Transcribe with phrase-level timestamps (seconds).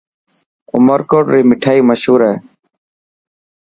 [0.75, 2.35] عمرڪوٽ ري مٺائن مشهور هي.